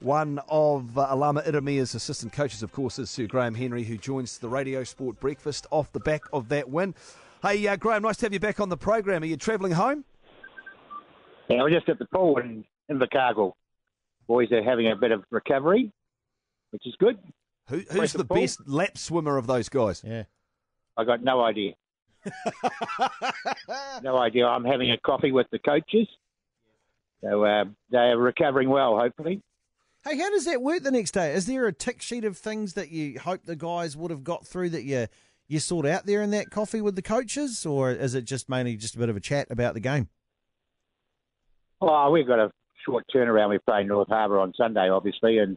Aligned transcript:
One 0.00 0.40
of 0.48 0.96
uh, 0.96 1.08
Alama 1.10 1.42
Ieremia's 1.42 1.94
assistant 1.94 2.32
coaches, 2.32 2.62
of 2.62 2.72
course, 2.72 3.00
is 3.00 3.10
Sir 3.10 3.26
Graham 3.26 3.56
Henry, 3.56 3.82
who 3.82 3.96
joins 3.96 4.38
the 4.38 4.48
Radio 4.48 4.84
Sport 4.84 5.18
Breakfast 5.18 5.66
off 5.72 5.90
the 5.90 5.98
back 5.98 6.22
of 6.32 6.48
that 6.50 6.70
win. 6.70 6.94
Hey, 7.42 7.66
uh, 7.66 7.74
Graham, 7.74 8.02
nice 8.02 8.16
to 8.18 8.26
have 8.26 8.32
you 8.32 8.38
back 8.38 8.60
on 8.60 8.68
the 8.68 8.76
program. 8.76 9.24
Are 9.24 9.26
you 9.26 9.36
travelling 9.36 9.72
home? 9.72 10.04
Yeah, 11.48 11.62
we're 11.62 11.70
just 11.70 11.88
at 11.88 11.98
the 11.98 12.06
pool 12.06 12.38
in 12.38 12.64
Invercargill. 12.88 13.52
Boys 14.28 14.52
are 14.52 14.62
having 14.62 14.88
a 14.88 14.94
bit 14.94 15.10
of 15.10 15.24
recovery, 15.30 15.90
which 16.70 16.86
is 16.86 16.94
good. 17.00 17.18
Who, 17.68 17.82
who's 17.90 18.12
the, 18.12 18.18
the 18.18 18.24
best 18.24 18.68
lap 18.68 18.96
swimmer 18.96 19.36
of 19.36 19.48
those 19.48 19.68
guys? 19.68 20.04
Yeah. 20.06 20.24
I 20.96 21.04
got 21.04 21.24
no 21.24 21.42
idea. 21.42 21.72
no 24.02 24.16
idea. 24.18 24.46
I'm 24.46 24.64
having 24.64 24.92
a 24.92 24.98
coffee 24.98 25.32
with 25.32 25.46
the 25.50 25.58
coaches. 25.58 26.06
So 27.20 27.44
uh, 27.44 27.64
they're 27.90 28.16
recovering 28.16 28.68
well, 28.68 28.96
hopefully. 28.96 29.42
Hey, 30.04 30.16
how 30.16 30.30
does 30.30 30.44
that 30.44 30.62
work 30.62 30.82
the 30.82 30.90
next 30.90 31.12
day? 31.12 31.34
Is 31.34 31.46
there 31.46 31.66
a 31.66 31.72
tick 31.72 32.00
sheet 32.00 32.24
of 32.24 32.36
things 32.36 32.74
that 32.74 32.90
you 32.90 33.18
hope 33.18 33.44
the 33.44 33.56
guys 33.56 33.96
would 33.96 34.10
have 34.10 34.24
got 34.24 34.46
through 34.46 34.70
that 34.70 34.84
you 34.84 35.08
you 35.48 35.58
sort 35.58 35.86
out 35.86 36.04
there 36.04 36.22
in 36.22 36.30
that 36.30 36.50
coffee 36.50 36.80
with 36.80 36.94
the 36.94 37.02
coaches, 37.02 37.64
or 37.64 37.90
is 37.90 38.14
it 38.14 38.22
just 38.22 38.48
mainly 38.48 38.76
just 38.76 38.94
a 38.94 38.98
bit 38.98 39.08
of 39.08 39.16
a 39.16 39.20
chat 39.20 39.50
about 39.50 39.74
the 39.74 39.80
game? 39.80 40.08
Oh, 41.80 42.10
we've 42.10 42.26
got 42.26 42.38
a 42.38 42.50
short 42.84 43.04
turnaround. 43.14 43.48
We 43.48 43.58
play 43.58 43.84
North 43.84 44.08
Harbour 44.08 44.40
on 44.40 44.52
Sunday, 44.54 44.90
obviously, 44.90 45.38
and 45.38 45.56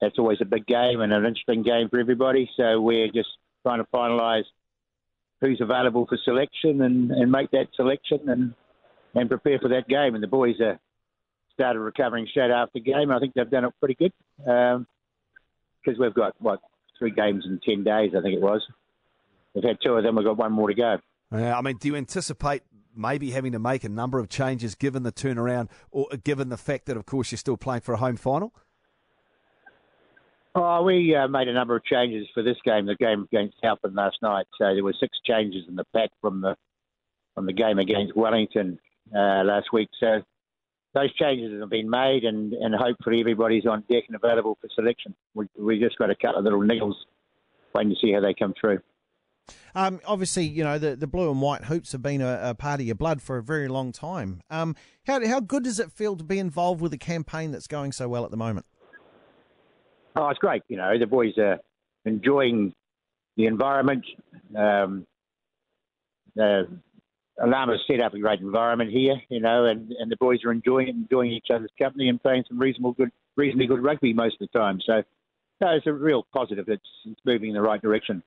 that's 0.00 0.18
always 0.18 0.38
a 0.40 0.44
big 0.44 0.66
game 0.66 1.00
and 1.00 1.12
an 1.12 1.24
interesting 1.24 1.62
game 1.62 1.88
for 1.88 1.98
everybody. 1.98 2.48
So 2.56 2.80
we're 2.80 3.08
just 3.08 3.30
trying 3.64 3.78
to 3.78 3.86
finalise 3.92 4.44
who's 5.40 5.60
available 5.60 6.06
for 6.06 6.18
selection 6.24 6.82
and, 6.82 7.10
and 7.10 7.30
make 7.30 7.50
that 7.50 7.68
selection 7.74 8.28
and 8.28 8.54
and 9.14 9.28
prepare 9.28 9.58
for 9.58 9.68
that 9.68 9.88
game. 9.88 10.14
And 10.14 10.22
the 10.22 10.28
boys 10.28 10.60
are 10.60 10.78
started 11.58 11.80
recovering 11.80 12.26
straight 12.30 12.50
after 12.50 12.72
the 12.74 12.80
game. 12.80 13.10
I 13.10 13.18
think 13.18 13.34
they've 13.34 13.50
done 13.50 13.64
it 13.64 13.74
pretty 13.80 13.96
good 13.96 14.12
because 14.38 14.76
um, 14.76 15.96
we've 15.98 16.14
got 16.14 16.34
what 16.38 16.60
three 16.98 17.10
games 17.10 17.44
in 17.46 17.58
ten 17.66 17.82
days. 17.82 18.12
I 18.16 18.22
think 18.22 18.34
it 18.34 18.40
was. 18.40 18.62
We've 19.54 19.64
had 19.64 19.78
two 19.82 19.94
of 19.94 20.04
them. 20.04 20.14
We've 20.14 20.24
got 20.24 20.36
one 20.36 20.52
more 20.52 20.68
to 20.68 20.74
go. 20.74 20.98
Yeah, 21.32 21.58
I 21.58 21.60
mean, 21.62 21.76
do 21.76 21.88
you 21.88 21.96
anticipate 21.96 22.62
maybe 22.94 23.30
having 23.30 23.52
to 23.52 23.58
make 23.58 23.84
a 23.84 23.88
number 23.88 24.18
of 24.18 24.28
changes 24.28 24.74
given 24.74 25.02
the 25.02 25.12
turnaround, 25.12 25.68
or 25.90 26.08
given 26.22 26.48
the 26.48 26.56
fact 26.56 26.86
that, 26.86 26.96
of 26.96 27.06
course, 27.06 27.32
you're 27.32 27.38
still 27.38 27.56
playing 27.56 27.80
for 27.80 27.92
a 27.92 27.96
home 27.96 28.16
final? 28.16 28.54
Oh, 30.54 30.82
we 30.82 31.14
uh, 31.14 31.28
made 31.28 31.48
a 31.48 31.52
number 31.52 31.76
of 31.76 31.84
changes 31.84 32.26
for 32.34 32.42
this 32.42 32.56
game, 32.64 32.86
the 32.86 32.96
game 32.96 33.28
against 33.30 33.56
Southland 33.62 33.96
last 33.96 34.16
night. 34.22 34.46
So 34.58 34.74
there 34.74 34.82
were 34.82 34.94
six 34.98 35.16
changes 35.24 35.64
in 35.68 35.76
the 35.76 35.84
pack 35.94 36.10
from 36.20 36.40
the 36.40 36.56
from 37.34 37.46
the 37.46 37.52
game 37.52 37.78
against 37.78 38.16
Wellington 38.16 38.78
uh, 39.14 39.44
last 39.44 39.68
week. 39.72 39.88
So 40.00 40.22
those 40.94 41.12
changes 41.14 41.60
have 41.60 41.70
been 41.70 41.88
made, 41.88 42.24
and, 42.24 42.52
and 42.52 42.74
hopefully 42.74 43.20
everybody's 43.20 43.66
on 43.66 43.84
deck 43.90 44.04
and 44.08 44.16
available 44.16 44.56
for 44.60 44.68
selection. 44.74 45.14
We, 45.34 45.46
we 45.58 45.78
just 45.78 45.98
got 45.98 46.10
a 46.10 46.14
couple 46.14 46.38
of 46.38 46.44
little 46.44 46.60
niggles 46.60 46.94
waiting 47.74 47.90
to 47.90 47.96
see 48.00 48.12
how 48.12 48.20
they 48.20 48.34
come 48.34 48.54
through. 48.60 48.80
Um, 49.74 50.00
obviously, 50.04 50.44
you 50.44 50.64
know 50.64 50.78
the, 50.78 50.96
the 50.96 51.06
blue 51.06 51.30
and 51.30 51.40
white 51.40 51.64
hoops 51.64 51.92
have 51.92 52.02
been 52.02 52.20
a, 52.20 52.50
a 52.50 52.54
part 52.54 52.80
of 52.80 52.86
your 52.86 52.94
blood 52.94 53.22
for 53.22 53.38
a 53.38 53.42
very 53.42 53.68
long 53.68 53.92
time. 53.92 54.40
Um, 54.50 54.76
how 55.06 55.24
how 55.26 55.40
good 55.40 55.64
does 55.64 55.78
it 55.80 55.92
feel 55.92 56.16
to 56.16 56.24
be 56.24 56.38
involved 56.38 56.80
with 56.80 56.92
a 56.92 56.98
campaign 56.98 57.50
that's 57.50 57.66
going 57.66 57.92
so 57.92 58.08
well 58.08 58.24
at 58.24 58.30
the 58.30 58.36
moment? 58.36 58.66
Oh, 60.16 60.28
it's 60.28 60.38
great. 60.38 60.62
You 60.68 60.76
know, 60.76 60.98
the 60.98 61.06
boys 61.06 61.38
are 61.38 61.58
enjoying 62.04 62.74
the 63.36 63.46
environment. 63.46 64.04
Um, 64.56 65.06
Alama's 67.42 67.80
set 67.86 68.00
up 68.00 68.14
a 68.14 68.18
great 68.18 68.40
environment 68.40 68.90
here, 68.90 69.16
you 69.28 69.40
know, 69.40 69.64
and, 69.64 69.92
and 69.92 70.10
the 70.10 70.16
boys 70.16 70.44
are 70.44 70.50
enjoying 70.50 70.88
it, 70.88 70.94
enjoying 70.94 71.30
each 71.30 71.48
other's 71.54 71.70
company 71.78 72.08
and 72.08 72.20
playing 72.20 72.44
some 72.48 72.58
reasonable 72.58 72.92
good, 72.92 73.10
reasonably 73.36 73.66
good 73.66 73.82
rugby 73.82 74.12
most 74.12 74.36
of 74.40 74.48
the 74.52 74.58
time. 74.58 74.80
So, 74.84 75.02
no, 75.60 75.70
it's 75.70 75.86
a 75.86 75.92
real 75.92 76.26
positive. 76.32 76.68
It's, 76.68 76.82
it's 77.04 77.20
moving 77.24 77.50
in 77.50 77.54
the 77.54 77.62
right 77.62 77.80
direction. 77.80 78.22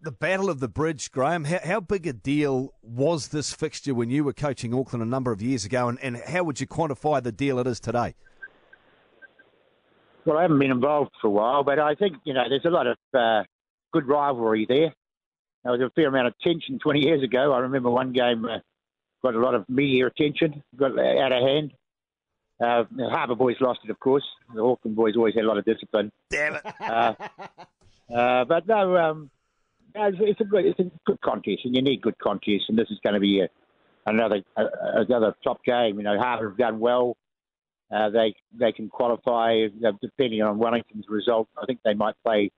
The 0.00 0.12
Battle 0.12 0.50
of 0.50 0.60
the 0.60 0.68
Bridge, 0.68 1.10
Graham, 1.10 1.44
how, 1.44 1.60
how 1.64 1.80
big 1.80 2.06
a 2.06 2.12
deal 2.12 2.74
was 2.82 3.28
this 3.28 3.52
fixture 3.52 3.94
when 3.94 4.10
you 4.10 4.24
were 4.24 4.34
coaching 4.34 4.74
Auckland 4.74 5.02
a 5.02 5.06
number 5.06 5.32
of 5.32 5.40
years 5.40 5.64
ago, 5.64 5.88
and, 5.88 5.98
and 6.00 6.16
how 6.16 6.44
would 6.44 6.60
you 6.60 6.66
quantify 6.66 7.22
the 7.22 7.32
deal 7.32 7.58
it 7.58 7.66
is 7.66 7.80
today? 7.80 8.14
Well, 10.24 10.38
I 10.38 10.42
haven't 10.42 10.58
been 10.58 10.70
involved 10.70 11.12
for 11.20 11.28
a 11.28 11.30
while, 11.30 11.62
but 11.62 11.78
I 11.78 11.94
think, 11.94 12.16
you 12.24 12.32
know, 12.32 12.44
there's 12.48 12.64
a 12.64 12.70
lot 12.70 12.86
of 12.86 12.96
uh, 13.12 13.44
good 13.92 14.06
rivalry 14.06 14.66
there. 14.66 14.94
There 15.64 15.72
was 15.72 15.80
a 15.80 15.90
fair 15.90 16.08
amount 16.08 16.26
of 16.26 16.34
tension 16.40 16.78
20 16.78 17.00
years 17.00 17.22
ago. 17.22 17.52
I 17.52 17.60
remember 17.60 17.90
one 17.90 18.12
game 18.12 18.44
uh, 18.44 18.58
got 19.22 19.34
a 19.34 19.38
lot 19.38 19.54
of 19.54 19.66
media 19.68 20.06
attention, 20.06 20.62
got 20.76 20.98
out 20.98 21.32
of 21.32 21.42
hand. 21.42 21.72
Uh, 22.60 22.84
the 22.94 23.08
Harbour 23.08 23.34
boys 23.34 23.56
lost 23.60 23.80
it, 23.82 23.90
of 23.90 23.98
course. 23.98 24.24
The 24.54 24.62
Auckland 24.62 24.96
boys 24.96 25.16
always 25.16 25.34
had 25.34 25.44
a 25.44 25.48
lot 25.48 25.58
of 25.58 25.64
discipline. 25.64 26.12
Damn 26.30 26.56
it! 26.56 26.62
uh, 26.80 27.14
uh, 28.14 28.44
but 28.44 28.66
no, 28.68 28.96
um, 28.96 29.30
it's, 29.94 30.18
it's, 30.20 30.40
a 30.40 30.44
good, 30.44 30.66
it's 30.66 30.78
a 30.78 30.90
good 31.06 31.20
contest, 31.22 31.62
and 31.64 31.74
you 31.74 31.82
need 31.82 32.02
good 32.02 32.18
contests. 32.18 32.66
And 32.68 32.78
this 32.78 32.90
is 32.90 32.98
going 33.02 33.14
to 33.14 33.20
be 33.20 33.40
a, 33.40 33.48
another 34.06 34.42
a, 34.56 34.64
another 35.00 35.34
top 35.42 35.64
game. 35.64 35.96
You 35.96 36.04
know, 36.04 36.18
Harbour 36.18 36.50
have 36.50 36.58
done 36.58 36.78
well. 36.78 37.16
Uh, 37.90 38.10
they 38.10 38.34
they 38.52 38.72
can 38.72 38.88
qualify 38.88 39.66
uh, 39.86 39.92
depending 40.00 40.42
on 40.42 40.58
Wellington's 40.58 41.06
result. 41.08 41.48
I 41.60 41.64
think 41.66 41.80
they 41.84 41.94
might 41.94 42.14
play 42.22 42.50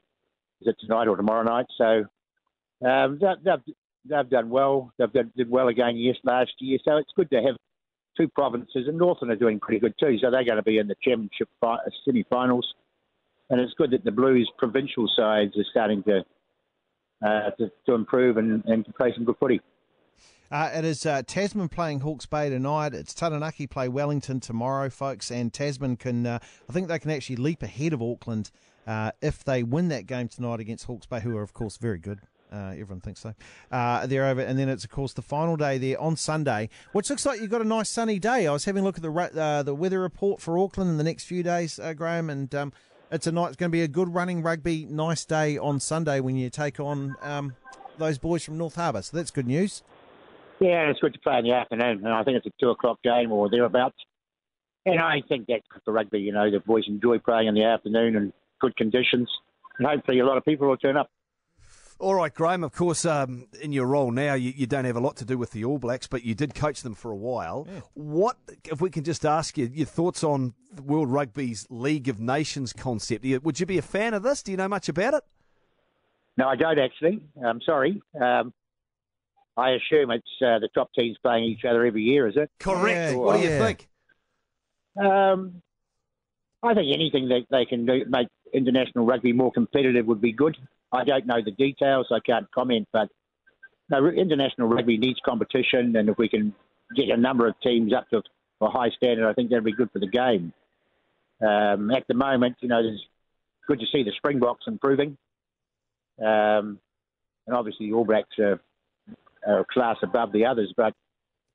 is 0.60 0.68
it 0.68 0.76
tonight 0.80 1.08
or 1.08 1.16
tomorrow 1.16 1.42
night. 1.42 1.66
So 1.78 2.04
um, 2.84 3.18
they, 3.20 3.32
they've 3.44 3.74
they've 4.08 4.30
done 4.30 4.50
well. 4.50 4.92
They've 4.98 5.12
done, 5.12 5.32
did 5.36 5.50
well 5.50 5.68
again 5.68 5.96
yes 5.96 6.16
last 6.24 6.52
year. 6.60 6.78
So 6.84 6.96
it's 6.96 7.10
good 7.16 7.30
to 7.30 7.42
have 7.42 7.56
two 8.16 8.28
provinces, 8.28 8.88
and 8.88 8.98
Northland 8.98 9.32
are 9.32 9.36
doing 9.36 9.60
pretty 9.60 9.80
good 9.80 9.94
too. 9.98 10.16
So 10.20 10.30
they're 10.30 10.44
going 10.44 10.56
to 10.56 10.62
be 10.62 10.78
in 10.78 10.88
the 10.88 10.96
championship 11.02 11.48
fi- 11.60 11.78
semi-finals, 12.04 12.66
and 13.50 13.60
it's 13.60 13.74
good 13.74 13.90
that 13.92 14.04
the 14.04 14.10
Blues 14.12 14.50
provincial 14.58 15.08
sides 15.16 15.56
are 15.56 15.64
starting 15.70 16.02
to 16.04 16.24
uh, 17.24 17.50
to, 17.58 17.70
to, 17.86 17.94
improve 17.94 18.36
and, 18.36 18.62
and 18.66 18.84
to 18.84 18.92
play 18.92 19.12
some 19.14 19.24
good 19.24 19.36
footy. 19.40 19.60
Uh, 20.50 20.70
it 20.74 20.84
is 20.84 21.04
uh, 21.06 21.22
Tasman 21.26 21.68
playing 21.68 22.00
Hawke's 22.00 22.26
Bay 22.26 22.50
tonight. 22.50 22.94
It's 22.94 23.14
Taranaki 23.14 23.66
play 23.66 23.88
Wellington 23.88 24.38
tomorrow, 24.38 24.90
folks, 24.90 25.30
and 25.30 25.52
Tasman 25.52 25.96
can. 25.96 26.26
Uh, 26.26 26.38
I 26.68 26.72
think 26.72 26.88
they 26.88 26.98
can 26.98 27.10
actually 27.10 27.36
leap 27.36 27.62
ahead 27.62 27.92
of 27.92 28.02
Auckland 28.02 28.50
uh, 28.86 29.12
if 29.20 29.42
they 29.42 29.62
win 29.62 29.88
that 29.88 30.06
game 30.06 30.28
tonight 30.28 30.60
against 30.60 30.84
Hawke's 30.84 31.06
Bay, 31.06 31.20
who 31.20 31.36
are 31.36 31.42
of 31.42 31.52
course 31.52 31.78
very 31.78 31.98
good. 31.98 32.20
Uh, 32.52 32.70
everyone 32.70 33.00
thinks 33.00 33.20
so. 33.20 33.34
Uh, 33.70 34.06
they're 34.06 34.26
over, 34.26 34.40
and 34.40 34.58
then 34.58 34.68
it's 34.68 34.84
of 34.84 34.90
course 34.90 35.12
the 35.12 35.22
final 35.22 35.56
day 35.56 35.78
there 35.78 36.00
on 36.00 36.16
Sunday, 36.16 36.68
which 36.92 37.10
looks 37.10 37.26
like 37.26 37.40
you've 37.40 37.50
got 37.50 37.60
a 37.60 37.64
nice 37.64 37.88
sunny 37.88 38.18
day. 38.18 38.46
I 38.46 38.52
was 38.52 38.64
having 38.64 38.82
a 38.82 38.84
look 38.84 38.96
at 38.96 39.02
the 39.02 39.12
uh, 39.12 39.62
the 39.62 39.74
weather 39.74 40.00
report 40.00 40.40
for 40.40 40.58
Auckland 40.58 40.90
in 40.90 40.96
the 40.96 41.04
next 41.04 41.24
few 41.24 41.42
days, 41.42 41.78
uh, 41.78 41.92
Graham, 41.92 42.30
and 42.30 42.54
um, 42.54 42.72
it's 43.10 43.26
a 43.26 43.32
night. 43.32 43.48
It's 43.48 43.56
going 43.56 43.70
to 43.70 43.76
be 43.76 43.82
a 43.82 43.88
good 43.88 44.14
running 44.14 44.42
rugby, 44.42 44.86
nice 44.86 45.24
day 45.24 45.58
on 45.58 45.80
Sunday 45.80 46.20
when 46.20 46.36
you 46.36 46.50
take 46.50 46.78
on 46.80 47.16
um, 47.22 47.54
those 47.98 48.18
boys 48.18 48.44
from 48.44 48.58
North 48.58 48.76
Harbour. 48.76 49.02
So 49.02 49.16
that's 49.16 49.30
good 49.30 49.46
news. 49.46 49.82
Yeah, 50.60 50.88
it's 50.88 51.00
good 51.00 51.12
to 51.12 51.20
play 51.20 51.38
in 51.38 51.44
the 51.44 51.52
afternoon, 51.52 52.04
and 52.04 52.08
I 52.08 52.22
think 52.22 52.38
it's 52.38 52.46
a 52.46 52.52
two 52.60 52.70
o'clock 52.70 53.02
game 53.02 53.30
or 53.30 53.50
thereabouts. 53.50 53.98
And 54.86 55.00
I 55.00 55.20
think 55.28 55.46
that's 55.48 55.66
good 55.72 55.82
for 55.84 55.92
rugby. 55.92 56.20
You 56.20 56.32
know, 56.32 56.50
the 56.50 56.60
boys 56.60 56.84
enjoy 56.86 57.18
playing 57.18 57.48
in 57.48 57.54
the 57.54 57.64
afternoon 57.64 58.16
and 58.16 58.32
good 58.60 58.76
conditions, 58.76 59.28
and 59.78 59.86
hopefully 59.86 60.20
a 60.20 60.24
lot 60.24 60.38
of 60.38 60.44
people 60.44 60.68
will 60.68 60.76
turn 60.76 60.96
up. 60.96 61.10
All 61.98 62.14
right, 62.14 62.32
Graham. 62.32 62.62
Of 62.62 62.72
course, 62.72 63.06
um, 63.06 63.46
in 63.62 63.72
your 63.72 63.86
role 63.86 64.10
now, 64.10 64.34
you, 64.34 64.52
you, 64.54 64.66
don't 64.66 64.84
have 64.84 64.96
a 64.96 65.00
lot 65.00 65.16
to 65.16 65.24
do 65.24 65.38
with 65.38 65.52
the 65.52 65.64
All 65.64 65.78
Blacks, 65.78 66.06
but 66.06 66.24
you 66.24 66.34
did 66.34 66.54
coach 66.54 66.82
them 66.82 66.94
for 66.94 67.10
a 67.10 67.16
while. 67.16 67.66
Yeah. 67.70 67.80
What, 67.94 68.36
if 68.64 68.82
we 68.82 68.90
can 68.90 69.02
just 69.02 69.24
ask 69.24 69.56
you, 69.56 69.70
your 69.72 69.86
thoughts 69.86 70.22
on 70.22 70.52
World 70.84 71.10
Rugby's 71.10 71.66
League 71.70 72.08
of 72.08 72.20
Nations 72.20 72.74
concept? 72.74 73.24
Would 73.24 73.60
you 73.60 73.66
be 73.66 73.78
a 73.78 73.82
fan 73.82 74.12
of 74.12 74.22
this? 74.22 74.42
Do 74.42 74.50
you 74.50 74.58
know 74.58 74.68
much 74.68 74.90
about 74.90 75.14
it? 75.14 75.24
No, 76.36 76.48
I 76.48 76.56
don't 76.56 76.78
actually. 76.78 77.22
I'm 77.42 77.62
sorry. 77.62 78.02
Um, 78.20 78.52
I 79.56 79.70
assume 79.70 80.10
it's 80.10 80.28
uh, 80.42 80.58
the 80.58 80.68
top 80.74 80.90
teams 80.92 81.16
playing 81.22 81.44
each 81.44 81.64
other 81.64 81.86
every 81.86 82.02
year, 82.02 82.28
is 82.28 82.36
it? 82.36 82.50
Correct. 82.60 83.12
Yeah, 83.12 83.16
what 83.16 83.38
do 83.38 83.42
you 83.42 83.48
yeah. 83.48 83.58
think? 83.58 83.88
Um, 85.02 85.62
I 86.62 86.74
think 86.74 86.94
anything 86.94 87.28
that 87.28 87.46
they 87.50 87.64
can 87.64 87.86
do, 87.86 88.04
make 88.06 88.28
international 88.52 89.06
rugby 89.06 89.32
more 89.32 89.50
competitive 89.50 90.06
would 90.06 90.20
be 90.20 90.32
good. 90.32 90.58
I 90.92 91.04
don't 91.04 91.26
know 91.26 91.40
the 91.44 91.50
details, 91.50 92.06
I 92.10 92.20
can't 92.20 92.50
comment, 92.52 92.88
but 92.92 93.08
no, 93.90 94.06
international 94.08 94.68
rugby 94.68 94.98
needs 94.98 95.20
competition, 95.24 95.94
and 95.96 96.08
if 96.08 96.18
we 96.18 96.28
can 96.28 96.54
get 96.96 97.08
a 97.08 97.16
number 97.16 97.46
of 97.46 97.54
teams 97.60 97.92
up 97.92 98.08
to 98.10 98.22
a 98.60 98.68
high 98.68 98.90
standard, 98.90 99.28
I 99.28 99.32
think 99.32 99.50
that'd 99.50 99.64
be 99.64 99.72
good 99.72 99.90
for 99.92 99.98
the 99.98 100.08
game. 100.08 100.52
Um, 101.40 101.90
at 101.90 102.06
the 102.08 102.14
moment, 102.14 102.56
you 102.60 102.68
know, 102.68 102.80
it's 102.80 103.02
good 103.68 103.80
to 103.80 103.86
see 103.92 104.02
the 104.02 104.12
Springboks 104.16 104.64
improving, 104.66 105.16
um, 106.20 106.78
and 107.46 107.54
obviously 107.54 107.88
the 107.88 107.92
All 107.94 108.04
Blacks 108.04 108.38
are, 108.38 108.60
are 109.46 109.60
a 109.60 109.64
class 109.64 109.96
above 110.02 110.32
the 110.32 110.46
others, 110.46 110.72
but 110.76 110.94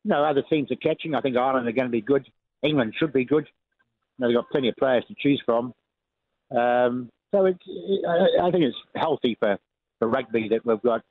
you 0.03 0.09
know, 0.09 0.23
other 0.23 0.41
teams 0.41 0.71
are 0.71 0.75
catching. 0.75 1.15
I 1.15 1.21
think 1.21 1.37
Ireland 1.37 1.67
are 1.67 1.73
going 1.73 1.87
to 1.87 1.91
be 1.91 2.01
good. 2.01 2.25
England 2.63 2.93
should 2.97 3.13
be 3.13 3.25
good. 3.25 3.47
You 4.17 4.23
know, 4.23 4.27
they've 4.27 4.37
got 4.37 4.49
plenty 4.49 4.69
of 4.69 4.75
players 4.75 5.03
to 5.07 5.15
choose 5.17 5.41
from. 5.45 5.73
Um, 6.55 7.09
so 7.31 7.45
it's, 7.45 7.63
I 8.41 8.51
think 8.51 8.63
it's 8.63 8.77
healthy 8.95 9.37
for, 9.39 9.57
for 9.99 10.07
rugby 10.07 10.47
that 10.49 10.65
we've 10.65 10.81
got 10.81 11.01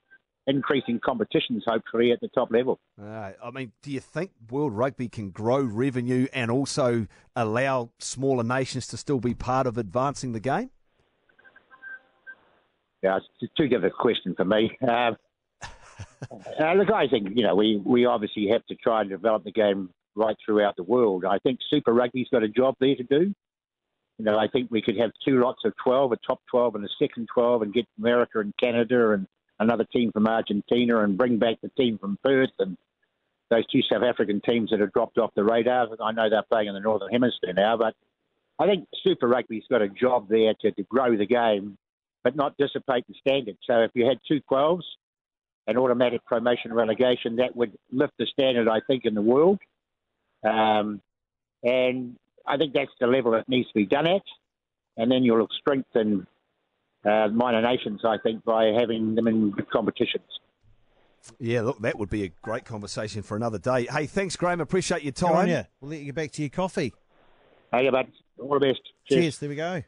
increasing 0.46 1.00
competitions, 1.04 1.64
hopefully, 1.66 2.12
at 2.12 2.20
the 2.20 2.28
top 2.28 2.50
level. 2.50 2.78
Uh, 3.00 3.32
I 3.42 3.50
mean, 3.50 3.72
do 3.82 3.90
you 3.90 4.00
think 4.00 4.32
World 4.50 4.72
Rugby 4.72 5.08
can 5.08 5.30
grow 5.30 5.60
revenue 5.60 6.26
and 6.32 6.50
also 6.50 7.06
allow 7.36 7.90
smaller 7.98 8.42
nations 8.42 8.86
to 8.88 8.96
still 8.96 9.20
be 9.20 9.34
part 9.34 9.66
of 9.66 9.78
advancing 9.78 10.32
the 10.32 10.40
game? 10.40 10.70
Yeah, 13.02 13.18
it's 13.40 13.52
too 13.56 13.68
good 13.68 13.84
a 13.84 13.90
question 13.90 14.34
for 14.34 14.44
me. 14.44 14.76
Uh, 14.86 15.12
uh, 15.62 16.74
look, 16.74 16.90
I 16.90 17.08
think 17.08 17.30
you 17.34 17.42
know 17.42 17.54
we 17.54 17.80
we 17.84 18.04
obviously 18.04 18.48
have 18.52 18.64
to 18.66 18.74
try 18.74 19.00
and 19.00 19.08
develop 19.08 19.44
the 19.44 19.52
game 19.52 19.88
right 20.14 20.36
throughout 20.44 20.76
the 20.76 20.82
world. 20.82 21.24
I 21.24 21.38
think 21.38 21.60
Super 21.70 21.94
Rugby's 21.94 22.28
got 22.30 22.42
a 22.42 22.48
job 22.48 22.74
there 22.78 22.96
to 22.96 23.02
do. 23.02 23.34
You 24.20 24.26
know, 24.26 24.38
I 24.38 24.48
think 24.48 24.70
we 24.70 24.82
could 24.82 24.98
have 24.98 25.12
two 25.24 25.40
lots 25.40 25.64
of 25.64 25.72
12, 25.82 26.12
a 26.12 26.16
top 26.16 26.42
12 26.50 26.74
and 26.74 26.84
a 26.84 26.88
second 27.00 27.26
12, 27.32 27.62
and 27.62 27.72
get 27.72 27.86
America 27.98 28.40
and 28.40 28.52
Canada 28.60 29.12
and 29.12 29.26
another 29.58 29.84
team 29.84 30.12
from 30.12 30.26
Argentina 30.26 31.02
and 31.02 31.16
bring 31.16 31.38
back 31.38 31.56
the 31.62 31.70
team 31.70 31.96
from 31.96 32.18
Perth 32.22 32.50
and 32.58 32.76
those 33.48 33.66
two 33.68 33.80
South 33.90 34.02
African 34.02 34.42
teams 34.42 34.70
that 34.70 34.80
have 34.80 34.92
dropped 34.92 35.16
off 35.16 35.30
the 35.34 35.42
radar. 35.42 35.88
I 36.04 36.12
know 36.12 36.28
they're 36.28 36.42
playing 36.42 36.68
in 36.68 36.74
the 36.74 36.80
Northern 36.80 37.10
Hemisphere 37.10 37.54
now, 37.54 37.78
but 37.78 37.94
I 38.58 38.66
think 38.66 38.88
Super 39.02 39.26
Rugby's 39.26 39.64
got 39.70 39.80
a 39.80 39.88
job 39.88 40.28
there 40.28 40.52
to, 40.60 40.70
to 40.70 40.82
grow 40.82 41.16
the 41.16 41.24
game, 41.24 41.78
but 42.22 42.36
not 42.36 42.58
dissipate 42.58 43.06
the 43.08 43.14
standard. 43.26 43.56
So 43.66 43.80
if 43.80 43.92
you 43.94 44.04
had 44.04 44.18
two 44.28 44.42
12s, 44.52 44.82
an 45.66 45.78
automatic 45.78 46.26
promotion 46.26 46.74
relegation, 46.74 47.36
that 47.36 47.56
would 47.56 47.72
lift 47.90 48.12
the 48.18 48.26
standard, 48.26 48.68
I 48.68 48.80
think, 48.86 49.06
in 49.06 49.14
the 49.14 49.22
world. 49.22 49.60
Um, 50.44 51.00
and 51.62 52.16
I 52.46 52.56
think 52.56 52.72
that's 52.74 52.90
the 53.00 53.06
level 53.06 53.34
it 53.34 53.48
needs 53.48 53.68
to 53.68 53.74
be 53.74 53.86
done 53.86 54.06
at. 54.06 54.22
And 54.96 55.10
then 55.10 55.22
you'll 55.22 55.48
strengthen 55.58 56.26
uh, 57.04 57.28
minor 57.28 57.62
nations, 57.62 58.00
I 58.04 58.18
think, 58.18 58.44
by 58.44 58.66
having 58.66 59.14
them 59.14 59.26
in 59.26 59.54
competitions. 59.72 60.24
Yeah, 61.38 61.62
look, 61.62 61.80
that 61.80 61.98
would 61.98 62.10
be 62.10 62.24
a 62.24 62.28
great 62.42 62.64
conversation 62.64 63.22
for 63.22 63.36
another 63.36 63.58
day. 63.58 63.86
Hey, 63.90 64.06
thanks, 64.06 64.36
Graham. 64.36 64.60
Appreciate 64.60 65.02
your 65.02 65.12
time. 65.12 65.48
Yeah, 65.48 65.64
we'll 65.80 65.90
let 65.90 66.00
you 66.00 66.06
get 66.06 66.14
back 66.14 66.32
to 66.32 66.42
your 66.42 66.50
coffee. 66.50 66.94
Hey, 67.72 67.88
but 67.90 68.06
all 68.38 68.58
the 68.58 68.66
best. 68.66 68.80
Cheers. 69.06 69.20
Cheers. 69.20 69.38
There 69.38 69.48
we 69.48 69.56
go. 69.56 69.82